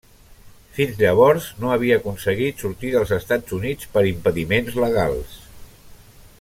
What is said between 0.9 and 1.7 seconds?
llavors no